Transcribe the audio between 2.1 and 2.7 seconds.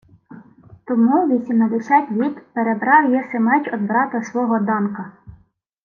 літ